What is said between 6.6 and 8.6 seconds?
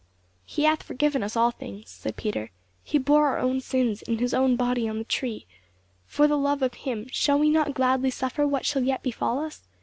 of him, shall we not gladly suffer